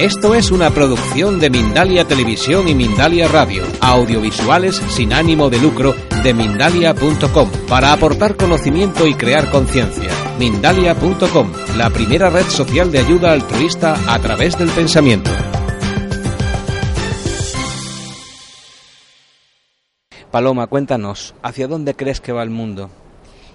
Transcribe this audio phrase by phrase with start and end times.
[0.00, 5.94] Esto es una producción de Mindalia Televisión y Mindalia Radio, audiovisuales sin ánimo de lucro
[6.22, 10.10] de mindalia.com, para aportar conocimiento y crear conciencia.
[10.38, 15.30] Mindalia.com, la primera red social de ayuda altruista a través del pensamiento.
[20.30, 22.88] Paloma, cuéntanos, ¿hacia dónde crees que va el mundo?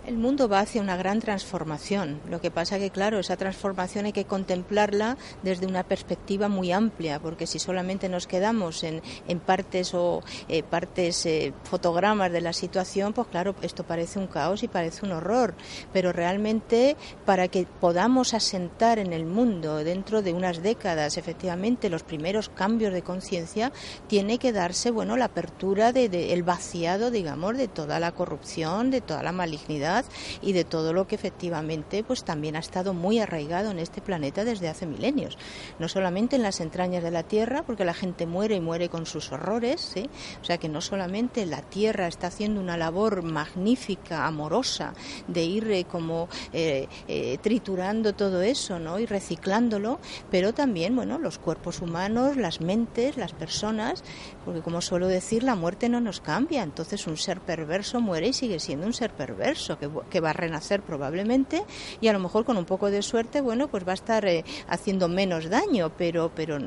[0.06, 2.22] El mundo va hacia una gran transformación.
[2.30, 7.20] Lo que pasa que, claro, esa transformación hay que contemplarla desde una perspectiva muy amplia,
[7.20, 9.02] porque si solamente nos quedamos en,
[9.48, 14.62] partes o eh, partes eh, fotogramas de la situación, pues claro, esto parece un caos
[14.62, 15.56] y parece un horror.
[15.92, 22.04] Pero realmente, para que podamos asentar en el mundo dentro de unas décadas, efectivamente, los
[22.04, 23.72] primeros cambios de conciencia,
[24.06, 28.92] tiene que darse, bueno, la apertura del de, el vaciado, digamos, de toda la corrupción,
[28.92, 29.95] de toda la malignidad
[30.42, 34.44] y de todo lo que efectivamente pues también ha estado muy arraigado en este planeta
[34.44, 35.38] desde hace milenios.
[35.80, 39.06] No solamente en las entrañas de la Tierra, porque la gente muere y muere con
[39.06, 39.94] sus horrores,
[40.42, 44.94] o sea que no solamente la Tierra está haciendo una labor magnífica, amorosa,
[45.28, 49.00] de ir eh, como eh, eh, triturando todo eso ¿no?
[49.00, 50.00] y reciclándolo,
[50.32, 54.04] pero también bueno, los cuerpos humanos, las mentes, las personas,
[54.44, 58.34] porque como suelo decir, la muerte no nos cambia, entonces un ser perverso muere y
[58.34, 59.78] sigue siendo un ser perverso,
[60.10, 61.64] que, va a renacer probablemente
[62.02, 64.44] y a lo mejor con un poco de suerte, bueno, pues va a estar eh,
[64.68, 66.58] haciendo menos daño, pero, pero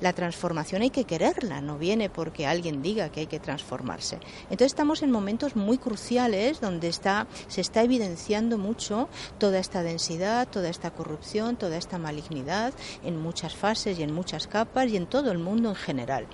[0.00, 4.18] la transformación hay que quererla, no viene porque alguien diga que hay que transformarse.
[4.44, 10.48] Entonces estamos en momentos muy cruciales donde está, se está evidenciando mucho toda esta densidad,
[10.48, 15.06] toda esta corrupción, toda esta malignidad en muchas fases y en muchas capas y en
[15.06, 16.26] todo el mundo en general.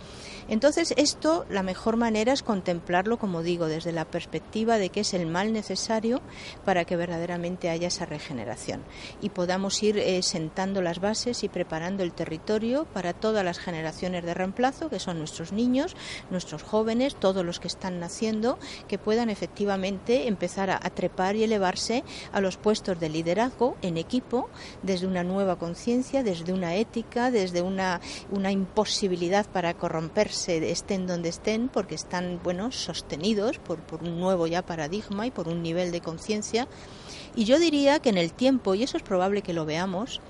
[0.49, 5.13] Entonces, esto, la mejor manera es contemplarlo, como digo, desde la perspectiva de que es
[5.13, 6.21] el mal necesario
[6.65, 8.85] para que verdaderamente haya esa regeneración.
[9.21, 14.25] Y podamos ir eh, sentando las bases y preparando el territorio para todas las generaciones
[14.25, 15.97] de reemplazo, que son nuestros niños,
[16.31, 22.05] nuestros jóvenes, todos los que están naciendo, que puedan efectivamente empezar a, trepar y elevarse
[22.33, 24.49] a los puestos de liderazgo en equipo
[24.83, 28.01] desde una nueva conciencia, desde una ética, desde una,
[28.31, 34.63] una imposibilidad para corromperse estén donde estén, porque están bueno, sostenidos por, un nuevo ya
[34.63, 36.69] paradigma y por un nivel de conciencia.
[37.35, 40.21] Y yo diría que en el tiempo, y eso es probable que lo veamos,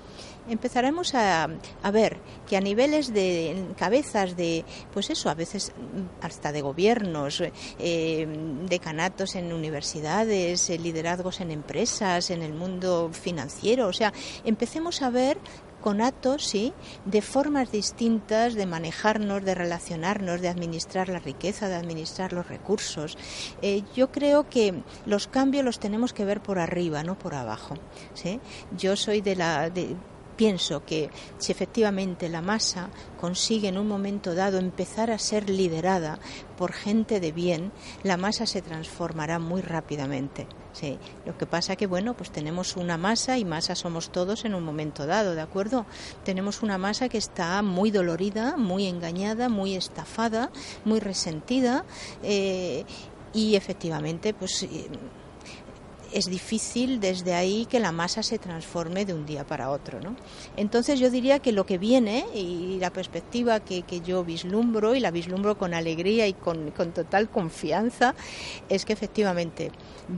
[0.49, 1.49] empezaremos a,
[1.83, 5.73] a, ver que a niveles de cabezas de, pues eso, a veces
[6.21, 7.43] hasta de gobiernos,
[7.79, 8.27] eh,
[8.67, 14.13] decanatos en universidades, eh, liderazgos en empresas, en el mundo financiero, o sea,
[14.45, 15.37] empecemos a ver
[15.81, 16.73] conatos, sí,
[17.05, 23.17] de formas distintas de manejarnos, de relacionarnos, de administrar la riqueza, de administrar los recursos.
[23.61, 27.75] Eh, yo creo que los cambios los tenemos que ver por arriba, no por abajo.
[28.13, 28.39] ¿sí?
[28.77, 29.71] Yo soy de la
[30.37, 32.89] pienso que si efectivamente la masa
[33.19, 36.19] consigue en un momento dado empezar a ser liderada
[36.57, 37.73] por gente de bien,
[38.03, 40.47] la masa se transformará muy rápidamente.
[40.79, 44.53] Sí, lo que pasa que bueno, pues tenemos una masa y masa somos todos en
[44.53, 45.87] un momento dado, ¿de acuerdo?
[46.23, 50.51] Tenemos una masa que está muy dolorida, muy engañada, muy estafada,
[50.85, 51.83] muy resentida
[52.21, 52.85] eh,
[53.33, 54.87] y efectivamente, pues eh,
[56.13, 59.99] es difícil desde ahí que la masa se transforme de un día para otro.
[59.99, 60.15] ¿no?
[60.55, 65.11] Entonces yo diría que lo que viene y la perspectiva que, yo vislumbro y la
[65.11, 68.15] vislumbro con alegría y con, total confianza
[68.69, 69.71] es que efectivamente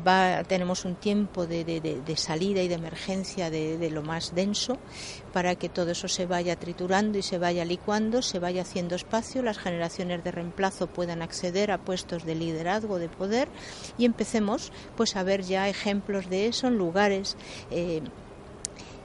[0.06, 4.78] va, tenemos un tiempo de, salida y de emergencia de, lo más denso
[5.34, 9.42] para que todo eso se vaya triturando y se vaya licuando, se vaya haciendo espacio,
[9.42, 13.48] las generaciones de reemplazo puedan acceder a puestos de liderazgo, de poder
[13.98, 17.38] y empecemos pues a ver ya ejemplos de eso en lugares.
[17.72, 18.02] Eh,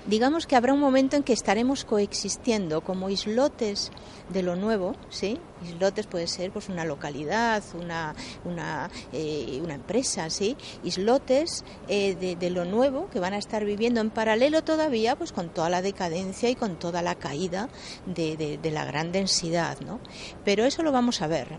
[0.06, 3.90] digamos que habrá un momento en que estaremos coexistiendo como islotes
[4.28, 5.38] de lo nuevo, ¿sí?
[5.62, 8.14] Islotes puede ser pues una localidad, una,
[8.44, 10.56] una, eh, una empresa, ¿sí?
[10.82, 15.48] Islotes eh, de, lo nuevo que van a estar viviendo en paralelo todavía pues con
[15.48, 17.68] toda la decadencia y con toda la caída
[18.06, 20.00] de, de la gran densidad, ¿no?
[20.44, 21.58] Pero eso lo vamos a ver.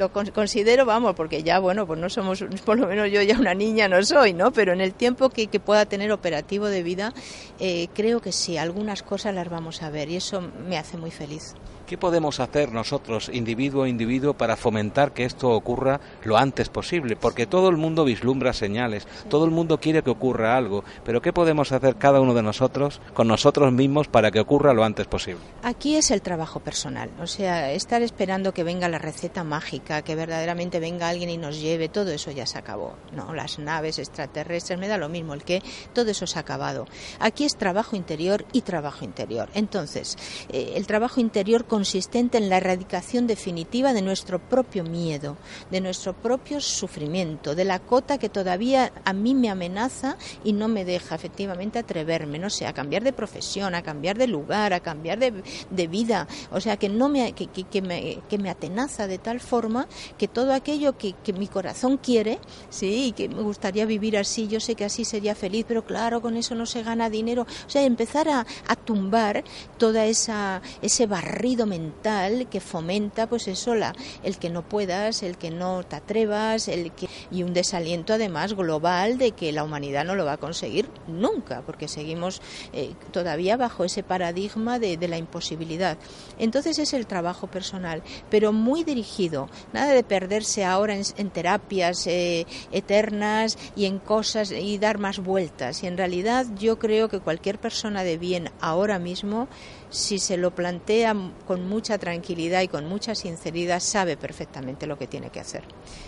[0.00, 3.52] Lo considero, vamos, porque ya, bueno, pues no somos, por lo menos yo ya una
[3.52, 4.50] niña no soy, ¿no?
[4.50, 7.12] Pero en el tiempo que, que pueda tener operativo de vida,
[7.58, 11.10] eh, creo que sí, algunas cosas las vamos a ver y eso me hace muy
[11.10, 11.52] feliz.
[11.90, 17.16] ¿Qué podemos hacer nosotros, individuo a individuo, para fomentar que esto ocurra lo antes posible?
[17.16, 21.32] Porque todo el mundo vislumbra señales, todo el mundo quiere que ocurra algo, pero ¿qué
[21.32, 25.40] podemos hacer cada uno de nosotros con nosotros mismos para que ocurra lo antes posible?
[25.64, 30.14] Aquí es el trabajo personal, o sea, estar esperando que venga la receta mágica que
[30.14, 32.94] verdaderamente venga alguien y nos lleve, todo eso ya se acabó.
[33.16, 35.60] No, las naves extraterrestres, me da lo mismo el que,
[35.92, 36.86] todo eso se ha acabado.
[37.18, 39.48] Aquí es trabajo interior y trabajo interior.
[39.54, 40.16] Entonces,
[40.50, 45.38] eh, el trabajo interior consistente en la erradicación definitiva de nuestro propio miedo,
[45.70, 50.68] de nuestro propio sufrimiento, de la cota que todavía a mí me amenaza y no
[50.68, 54.80] me deja efectivamente atreverme, no sé, a cambiar de profesión, a cambiar de lugar, a
[54.80, 59.16] cambiar de, vida, o sea, que no me que, que, me, que me atenaza de
[59.16, 59.88] tal forma
[60.18, 64.48] que todo aquello que, que mi corazón quiere, sí, y que me gustaría vivir así,
[64.48, 67.70] yo sé que así sería feliz, pero claro, con eso no se gana dinero, o
[67.70, 69.44] sea, empezar a, a tumbar
[69.78, 75.38] toda esa ese barrido mental que fomenta pues eso la, el que no puedas, el
[75.38, 80.04] que no te atrevas, el que y un desaliento además global de que la humanidad
[80.04, 85.16] no lo va a conseguir nunca, porque seguimos eh, todavía bajo ese paradigma de, la
[85.16, 85.96] imposibilidad.
[86.38, 92.46] Entonces es el trabajo personal, pero muy dirigido, nada de perderse ahora en, terapias eh,
[92.70, 95.82] eternas y en cosas y dar más vueltas.
[95.82, 99.48] Y en realidad yo creo que cualquier persona de bien ahora mismo
[99.90, 101.14] si se lo plantea
[101.46, 105.64] con mucha tranquilidad y con mucha sinceridad, sabe perfectamente lo que tiene que hacer.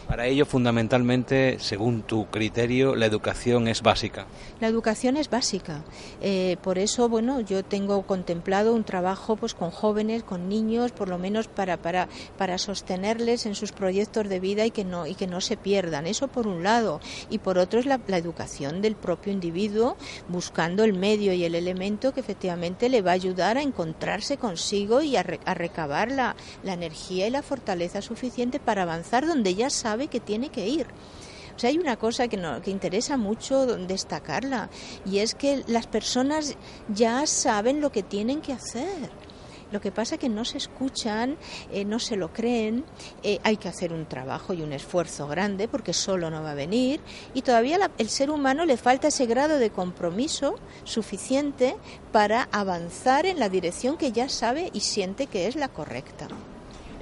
[0.09, 4.27] Para ello, fundamentalmente, según tu criterio, la educación es básica.
[4.61, 5.83] La educación es básica.
[6.21, 11.09] Eh, por eso, bueno, yo tengo contemplado un trabajo pues con jóvenes, con niños, por
[11.09, 15.15] lo menos para, para, para sostenerles en sus proyectos de vida y que no, y
[15.15, 16.07] que no se pierdan.
[16.07, 17.01] Eso por un lado.
[17.31, 19.97] Y por otro es la, la educación del propio individuo,
[20.29, 25.03] buscando el medio y el elemento que efectivamente le va a ayudar a encontrarse consigo
[25.03, 30.21] y a, recabar la, energía y la fortaleza suficiente para avanzar donde ya sabe que
[30.21, 30.87] tiene que ir.
[31.55, 34.71] O sea, hay una cosa que, que interesa mucho destacarla
[35.05, 36.57] y es que las personas
[36.89, 39.11] ya saben lo que tienen que hacer.
[39.73, 41.37] Lo que pasa es que no se escuchan,
[41.73, 42.85] eh, no se lo creen,
[43.23, 46.55] eh, hay que hacer un trabajo y un esfuerzo grande porque solo no va a
[46.55, 47.01] venir
[47.35, 51.77] y todavía el ser humano le falta ese grado de compromiso suficiente
[52.13, 56.29] para avanzar en la dirección que ya sabe y siente que es la correcta.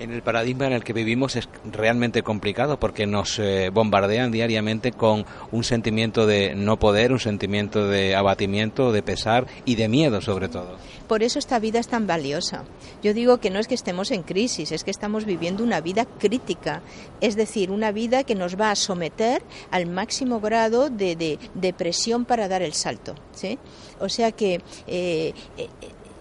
[0.00, 4.92] En el paradigma en el que vivimos es realmente complicado porque nos eh, bombardean diariamente
[4.92, 10.22] con un sentimiento de no poder, un sentimiento de abatimiento, de pesar y de miedo
[10.22, 10.78] sobre todo.
[11.06, 12.64] Por eso esta vida es tan valiosa.
[13.02, 16.06] Yo digo que no es que estemos en crisis, es que estamos viviendo una vida
[16.06, 16.80] crítica,
[17.20, 21.14] es decir, una vida que nos va a someter al máximo grado de,
[21.54, 23.16] de, presión para dar el salto.
[23.32, 23.58] ¿sí?
[24.00, 25.68] O sea que eh, eh,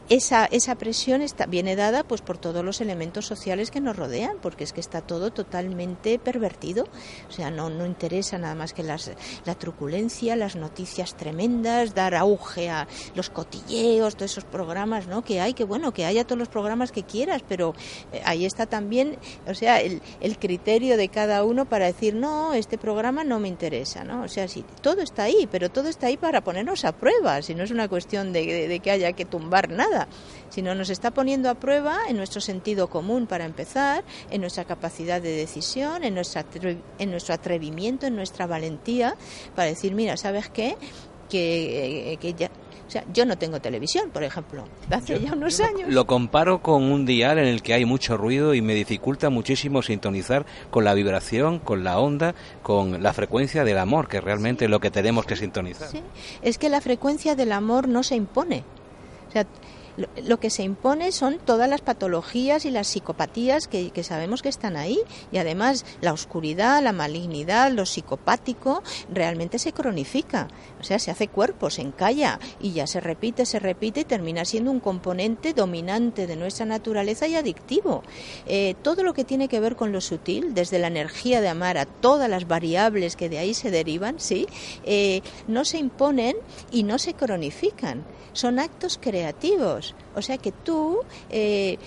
[0.10, 4.38] esa, esa presión está, viene dada pues por todos los elementos sociales que nos rodean,
[4.42, 6.86] porque es que está todo totalmente pervertido.
[7.30, 9.12] O sea, no, no interesa nada más que las,
[9.46, 15.24] la truculencia, las noticias tremendas, dar auge a los cotilleos, todos esos programas ¿no?
[15.24, 17.76] que hay, que bueno, que haya todos los programas que quieras, pero
[18.12, 22.54] eh, ahí está también, o sea, el, el criterio de cada uno para decir, no,
[22.54, 24.24] este programa no me interesa, ¿no?
[24.24, 27.54] O sea, sí, todo está ahí, pero todo está ahí para ponernos a prueba, si
[27.54, 29.99] no es una cuestión de, de que haya que tumbar nada
[30.50, 35.22] sino nos está poniendo a prueba en nuestro sentido común para empezar, en nuestra capacidad
[35.22, 36.46] de decisión, en, nuestra,
[36.98, 39.16] en nuestro atrevimiento, en nuestra valentía,
[39.56, 40.76] para decir, mira, ¿sabes qué?
[41.30, 42.50] Que, eh, ya,
[42.90, 45.94] o sea, yo no tengo televisión, por ejemplo, hace ya unos años.
[45.94, 49.84] Lo comparo con un dial en el que hay mucho ruido y me dificulta muchísimo
[49.84, 54.72] sintonizar con la vibración, con la onda, con la frecuencia del amor, que realmente es
[54.72, 55.88] lo que tenemos que sintonizar.
[55.88, 56.02] Sí,
[56.42, 58.64] es que la frecuencia del amor no se impone.
[59.28, 59.46] O sea,
[60.24, 64.78] lo que se impone son todas las patologías y las psicopatías que, sabemos que están
[64.78, 65.00] ahí
[65.32, 70.48] y además la oscuridad, la malignidad, lo psicopático realmente se cronifica,
[70.80, 74.46] o sea, se hace cuerpo, se encalla y ya se repite, se repite y termina
[74.46, 78.04] siendo un componente dominante de nuestra naturaleza y adictivo.
[78.46, 81.78] Eh, todo lo que tiene que ver con lo sutil, desde la energía de amar
[81.78, 84.48] a todas las variables que de ahí se derivan, sí,
[84.86, 86.36] eh, no se imponen
[86.72, 89.89] y no se cronifican son actos creativos.
[90.16, 91.78] O sea que tú, eh,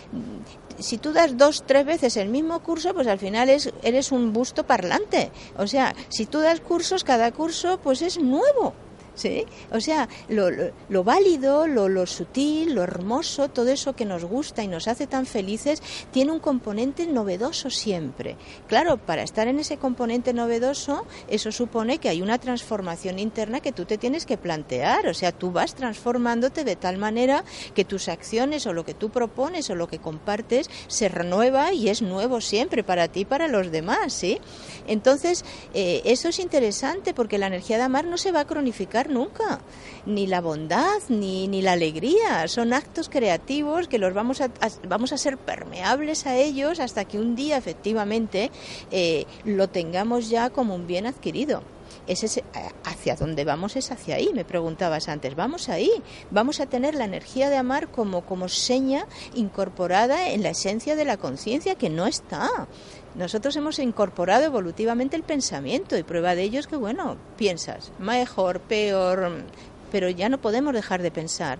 [0.78, 4.32] si tú das dos, tres veces el mismo curso, pues al final es, eres un
[4.32, 5.30] busto parlante.
[5.56, 8.74] O sea, si tú das cursos, cada curso pues es nuevo.
[9.14, 9.44] ¿Sí?
[9.70, 10.48] O sea, lo,
[10.88, 15.06] lo, válido, lo, lo, sutil, lo hermoso, todo eso que nos gusta y nos hace
[15.06, 18.36] tan felices, tiene un componente novedoso siempre.
[18.68, 23.72] Claro, para estar en ese componente novedoso, eso supone que hay una transformación interna que
[23.72, 25.06] tú te tienes que plantear.
[25.08, 29.10] O sea, tú vas transformándote de tal manera que tus acciones o lo que tú
[29.10, 33.48] propones o lo que compartes se renueva y es nuevo siempre para ti y para
[33.48, 34.40] los demás, ¿sí?
[34.86, 39.01] Entonces, eh, eso es interesante porque la energía de amar no se va a cronificar
[39.10, 39.60] nunca,
[40.06, 42.46] ni la bondad, ni, ni la alegría.
[42.48, 44.50] Son actos creativos que los vamos a,
[44.88, 48.50] vamos a ser permeables a ellos hasta que un día efectivamente
[48.90, 51.62] eh, lo tengamos ya como un bien adquirido
[52.06, 52.44] es eh,
[52.84, 55.90] hacia dónde vamos es hacia ahí, me preguntabas antes, vamos ahí,
[56.30, 61.04] vamos a tener la energía de amar como, como seña incorporada en la esencia de
[61.04, 62.68] la conciencia que no está.
[63.14, 68.60] Nosotros hemos incorporado evolutivamente el pensamiento y prueba de ello es que, bueno, piensas mejor,
[68.60, 69.42] peor,
[69.90, 71.58] pero ya no podemos dejar de pensar,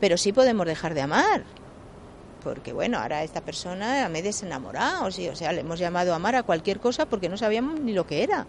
[0.00, 1.44] pero sí podemos dejar de amar
[2.42, 6.16] porque bueno, ahora esta persona me he desenamorado, sí, o sea, le hemos llamado a
[6.16, 8.46] amar a cualquier cosa porque no sabíamos ni lo que era.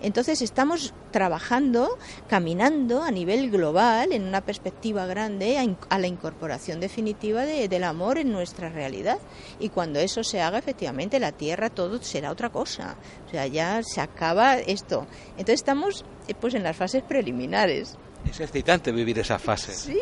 [0.00, 1.96] Entonces estamos trabajando,
[2.28, 5.58] caminando a nivel global, en una perspectiva grande,
[5.88, 9.18] a, la incorporación definitiva del amor en nuestra realidad.
[9.60, 12.96] Y cuando eso se haga, efectivamente, la Tierra todo será otra cosa.
[13.28, 15.06] O sea, ya se acaba esto.
[15.32, 17.96] Entonces estamos eh, pues en las fases preliminares.
[18.28, 19.74] Es excitante vivir esa fase.
[19.74, 19.98] Sí,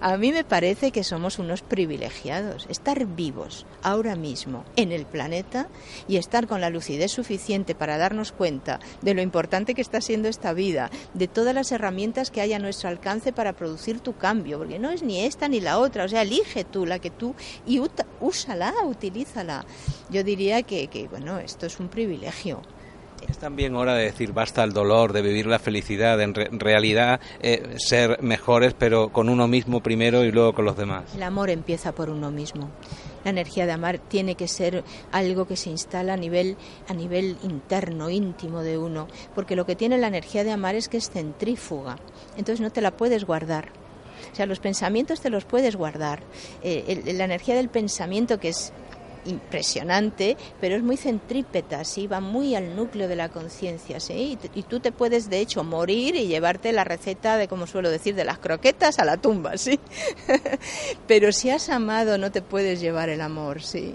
[0.00, 2.66] a mí me parece que somos unos privilegiados.
[2.68, 5.68] Estar vivos ahora mismo en el planeta
[6.08, 10.28] y estar con la lucidez suficiente para darnos cuenta de lo importante que está siendo
[10.28, 14.58] esta vida, de todas las herramientas que hay a nuestro alcance para producir tu cambio,
[14.58, 17.34] porque no es ni esta ni la otra, o sea, elige tú la que tú
[17.66, 17.80] y
[18.20, 19.64] úsala, utilízala.
[20.10, 22.62] Yo diría que, que bueno, esto es un privilegio.
[23.28, 27.74] Es también hora de decir basta el dolor, de vivir la felicidad, en realidad eh,
[27.78, 31.14] ser mejores, pero con uno mismo primero y luego con los demás.
[31.14, 32.70] El amor empieza por uno mismo.
[33.24, 36.56] La energía de amar tiene que ser algo que se instala a nivel,
[36.88, 40.88] a nivel interno, íntimo de uno, porque lo que tiene la energía de amar es
[40.88, 41.96] que es centrífuga,
[42.36, 43.72] entonces no te la puedes guardar.
[44.32, 46.20] O sea, los pensamientos te los puedes guardar.
[46.62, 48.72] Eh, la energía del pensamiento, que es
[49.24, 52.06] impresionante, pero es muy centrípeta, ¿sí?
[52.06, 54.00] va muy al núcleo de la conciencia.
[54.00, 54.38] ¿sí?
[54.54, 58.14] Y, tú te puedes, de hecho, morir y llevarte la receta de, como suelo decir,
[58.14, 59.56] de las croquetas a la tumba.
[59.56, 59.78] ¿sí?
[61.06, 63.62] pero si has amado, no te puedes llevar el amor.
[63.62, 63.94] ¿sí?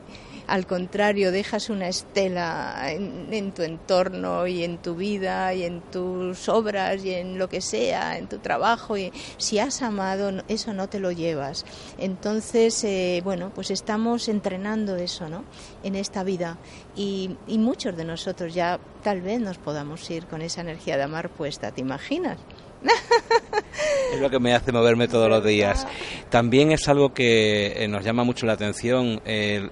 [0.50, 6.50] Al contrario, dejas una estela en, tu entorno y en tu vida y en tus
[6.50, 8.98] obras y en lo que sea, en tu trabajo.
[8.98, 11.66] Y si has amado, eso no te lo llevas.
[11.98, 15.44] Entonces, eh, bueno, pues estamos entrenando eso, ¿no?
[15.84, 16.58] En esta vida.
[16.96, 21.04] Y, y muchos de nosotros ya tal vez nos podamos ir con esa energía de
[21.04, 22.38] amar puesta, ¿te imaginas?
[24.14, 25.86] es lo que me hace moverme todos los días.
[26.30, 29.22] También es algo que eh, nos llama mucho la atención.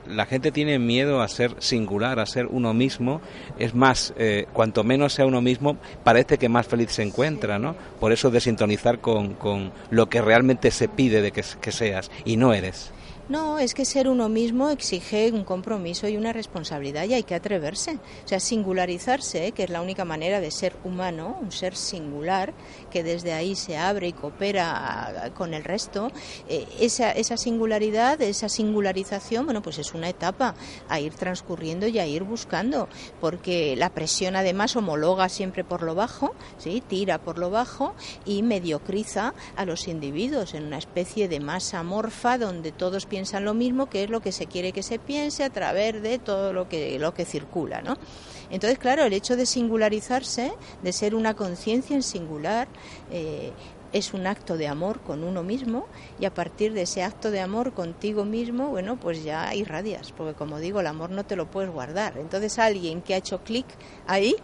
[0.08, 3.22] la gente tiene miedo a ser singular, a ser uno mismo.
[3.60, 7.76] Es más, eh, cuanto menos sea uno mismo, parece que más feliz se encuentra, ¿no?
[8.00, 12.38] Por eso de sintonizar con, con lo que realmente se pide de que seas y
[12.38, 12.92] no eres.
[13.30, 17.36] No, es que ser uno mismo exige un compromiso y una responsabilidad y hay que
[17.36, 18.00] atreverse.
[18.24, 22.54] O sea, singularizarse, que es la única manera de ser humano, un ser singular,
[22.90, 26.10] que desde ahí se abre y coopera con el resto,
[26.48, 30.56] eh, esa, esa singularidad, esa singularización, bueno, pues es una etapa
[30.88, 32.88] a ir transcurriendo y a ir buscando,
[33.20, 36.82] porque la presión además homologa siempre por lo bajo, ¿sí?
[36.88, 37.94] tira por lo bajo
[38.24, 43.46] y mediocriza a los individuos en una especie de masa amorfa donde todos piensan piensan
[43.46, 46.54] lo mismo, que es lo que se quiere que se piense a través de todo
[46.54, 47.98] lo que, lo que circula, ¿no?
[48.52, 52.68] Entonces, claro, el hecho de singularizarse, de ser una conciencia en singular,
[53.12, 53.54] eh,
[53.92, 55.88] es un acto de amor con uno mismo
[56.20, 60.36] y a partir de ese acto de amor contigo mismo, bueno, pues ya irradias, porque
[60.36, 62.20] como digo, el amor no te lo puedes guardar.
[62.20, 63.66] Entonces alguien que ha hecho clic
[64.06, 64.36] ahí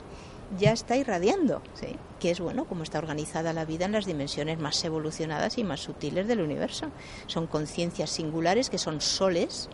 [0.58, 1.96] ya está irradiando, ¿sí?
[2.24, 5.82] Que es bueno como está organizada la vida en las dimensiones más evolucionadas y más
[5.82, 6.86] sutiles del universo.
[7.28, 9.68] Son conciencias singulares que son soles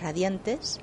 [0.00, 0.78] radiantes,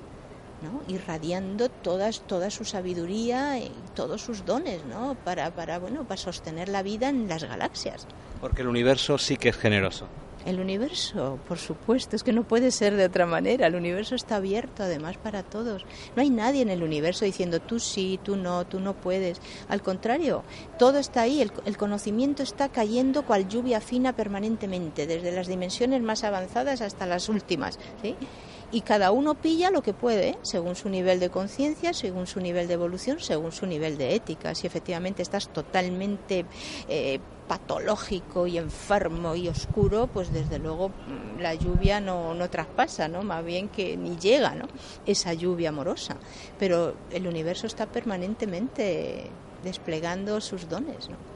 [0.60, 0.82] ¿no?
[0.94, 5.16] irradiando todas, toda su sabiduría y todos sus dones ¿no?
[5.24, 8.06] para, para, bueno, para sostener la vida en las galaxias.
[8.42, 10.08] Porque el universo sí que es generoso.
[10.46, 13.66] El universo, por supuesto, es que no puede ser de otra manera.
[13.66, 15.84] El universo está abierto además para todos.
[16.14, 19.40] No hay nadie en el universo diciendo tú sí, tú no, tú no puedes.
[19.68, 20.44] Al contrario,
[20.78, 21.40] todo está ahí.
[21.42, 27.28] El, conocimiento está cayendo cual lluvia fina permanentemente, desde las dimensiones más avanzadas hasta las
[27.28, 27.80] últimas.
[28.00, 28.14] ¿sí?
[28.72, 32.68] Y cada uno pilla lo que puede según su nivel de conciencia, según su nivel
[32.68, 34.54] de evolución, según su nivel de ética.
[34.54, 36.44] Si efectivamente estás totalmente
[36.88, 43.08] eh, patológico y enfermo y oscuro, pues desde luego mm, la lluvia no, no traspasa,
[43.08, 43.22] ¿no?
[43.22, 44.66] Más bien que ni llega, ¿no?
[45.06, 46.16] Esa lluvia amorosa.
[46.58, 49.30] Pero el universo está permanentemente
[49.62, 51.35] desplegando sus dones, ¿no?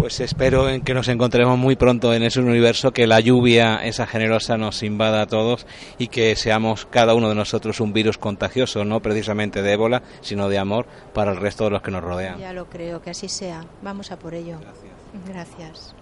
[0.00, 4.06] Pues espero en que nos encontremos muy pronto en ese universo, que la lluvia, esa
[4.06, 5.66] generosa, nos invada a todos
[5.98, 10.48] y que seamos cada uno de nosotros un virus contagioso, no precisamente de ébola, sino
[10.48, 12.38] de amor para el resto de los que nos rodean.
[12.38, 13.66] Ya lo creo, que así sea.
[13.82, 14.58] Vamos a por ello.
[14.58, 15.58] Gracias.
[15.58, 15.94] Gracias.